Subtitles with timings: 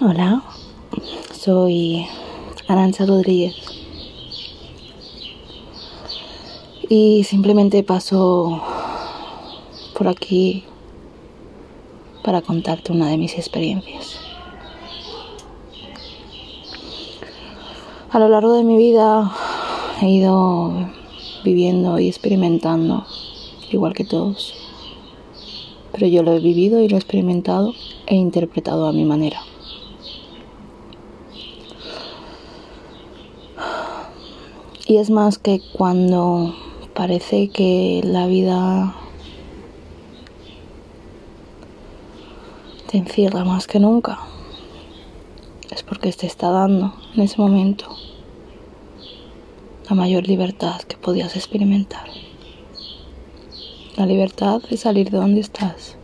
[0.00, 0.42] Hola,
[1.32, 2.04] soy
[2.66, 3.54] Aranza Rodríguez
[6.88, 8.60] y simplemente paso
[9.96, 10.64] por aquí
[12.24, 14.18] para contarte una de mis experiencias.
[18.10, 19.32] A lo largo de mi vida
[20.02, 20.72] he ido
[21.44, 23.06] viviendo y experimentando,
[23.70, 24.54] igual que todos,
[25.92, 27.74] pero yo lo he vivido y lo he experimentado
[28.06, 29.40] e interpretado a mi manera.
[34.86, 36.54] Y es más que cuando
[36.94, 38.94] parece que la vida
[42.90, 44.18] te encierra más que nunca,
[45.70, 47.86] es porque te está dando en ese momento
[49.88, 52.06] la mayor libertad que podías experimentar.
[53.96, 55.96] La libertad de salir de donde estás,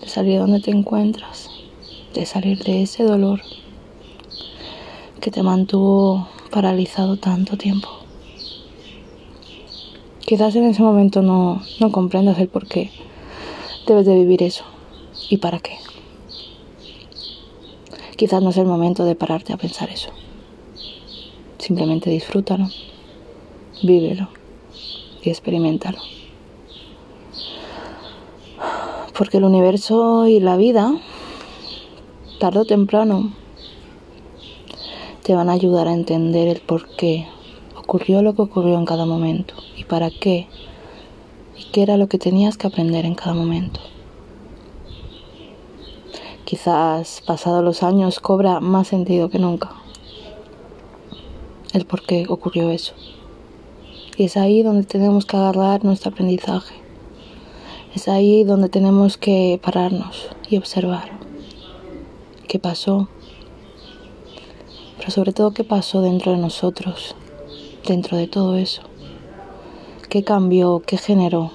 [0.00, 1.50] de salir de donde te encuentras,
[2.14, 3.40] de salir de ese dolor
[5.20, 7.88] que te mantuvo paralizado tanto tiempo.
[10.20, 12.90] Quizás en ese momento no, no comprendas el por qué
[13.86, 14.64] debes de vivir eso
[15.30, 15.76] y para qué.
[18.16, 20.10] Quizás no es el momento de pararte a pensar eso.
[21.58, 22.68] Simplemente disfrútalo,
[23.82, 24.28] vívelo
[25.22, 25.98] y experimentalo.
[29.16, 30.92] Porque el universo y la vida,
[32.38, 33.32] tarde o temprano,
[35.26, 37.26] te van a ayudar a entender el por qué
[37.76, 40.46] ocurrió lo que ocurrió en cada momento y para qué
[41.58, 43.80] y qué era lo que tenías que aprender en cada momento.
[46.44, 49.72] Quizás pasados los años cobra más sentido que nunca
[51.72, 52.94] el por qué ocurrió eso.
[54.16, 56.76] Y es ahí donde tenemos que agarrar nuestro aprendizaje.
[57.96, 61.10] Es ahí donde tenemos que pararnos y observar
[62.46, 63.08] qué pasó,
[64.98, 67.14] pero sobre todo qué pasó dentro de nosotros,
[67.86, 68.82] dentro de todo eso.
[70.08, 70.82] ¿Qué cambió?
[70.86, 71.50] ¿Qué generó?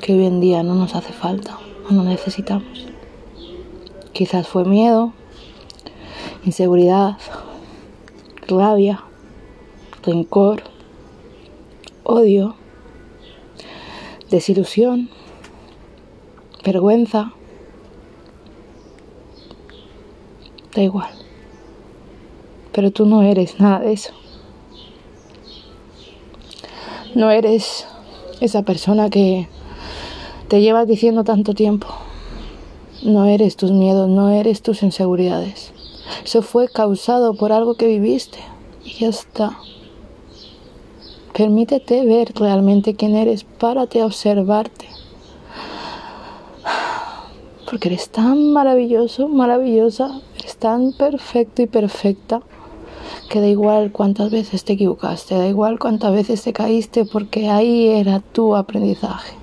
[0.00, 1.58] Que hoy en día no nos hace falta
[1.88, 2.86] o no necesitamos.
[4.12, 5.12] Quizás fue miedo,
[6.44, 7.16] inseguridad,
[8.46, 9.02] rabia,
[10.04, 10.62] rencor,
[12.04, 12.54] odio,
[14.30, 15.08] desilusión,
[16.64, 17.32] vergüenza.
[20.74, 21.21] Da igual.
[22.72, 24.12] Pero tú no eres nada de eso.
[27.14, 27.86] No eres
[28.40, 29.48] esa persona que
[30.48, 31.86] te llevas diciendo tanto tiempo.
[33.02, 35.72] No eres tus miedos, no eres tus inseguridades.
[36.24, 38.38] Eso fue causado por algo que viviste
[38.84, 39.58] y ya está.
[41.32, 44.86] Permítete ver realmente quién eres, párate a observarte.
[47.68, 50.20] Porque eres tan maravilloso, maravillosa,
[50.62, 52.40] tan perfecto y perfecta
[53.28, 57.88] que da igual cuántas veces te equivocaste, da igual cuántas veces te caíste, porque ahí
[57.88, 59.34] era tu aprendizaje.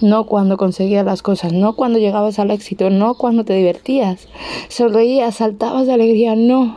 [0.00, 4.28] No cuando conseguías las cosas, no cuando llegabas al éxito, no cuando te divertías,
[4.68, 6.76] sonreías, saltabas de alegría, no.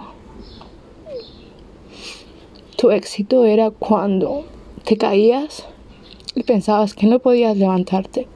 [2.75, 4.45] Tu éxito era cuando
[4.83, 5.67] te caías
[6.33, 8.27] y pensabas que no podías levantarte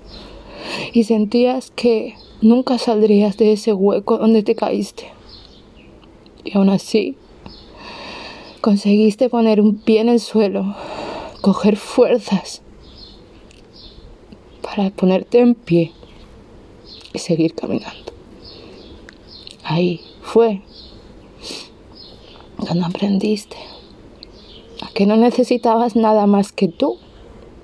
[0.94, 5.16] y sentías que nunca saldrías de ese hueco donde te caíste.
[6.46, 7.18] Y aún así,
[8.62, 10.76] conseguiste poner un pie en el suelo,
[11.42, 12.62] coger fuerzas
[14.62, 15.92] para ponerte en pie
[17.14, 18.14] y seguir caminando.
[19.64, 20.62] Ahí fue
[22.58, 23.58] cuando aprendiste
[24.82, 27.00] a que no necesitabas nada más que tú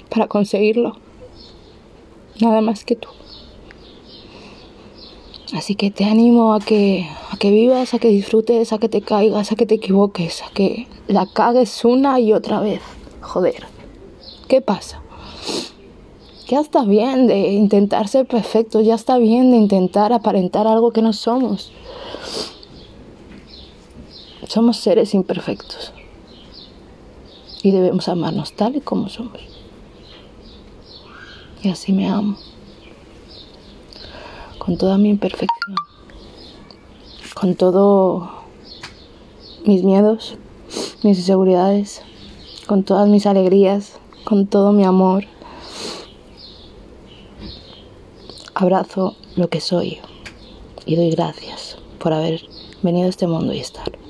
[0.09, 0.97] para conseguirlo.
[2.39, 3.09] Nada más que tú.
[5.53, 7.07] Así que te animo a que,
[7.41, 10.87] que vivas, a que disfrutes, a que te caigas, a que te equivoques, a que
[11.07, 12.81] la cagues una y otra vez.
[13.19, 13.63] Joder,
[14.47, 15.01] ¿qué pasa?
[16.47, 21.01] Ya está bien de intentar ser perfecto, ya está bien de intentar aparentar algo que
[21.01, 21.71] no somos.
[24.47, 25.93] Somos seres imperfectos
[27.63, 29.41] y debemos amarnos tal y como somos.
[31.63, 32.37] Y así me amo
[34.59, 35.75] con toda mi imperfección,
[37.41, 38.29] con todos
[39.65, 40.37] mis miedos,
[41.01, 42.03] mis inseguridades,
[42.67, 45.23] con todas mis alegrías, con todo mi amor.
[48.53, 49.97] Abrazo lo que soy
[50.85, 52.43] y doy gracias por haber
[52.83, 54.00] venido a este mundo y estar.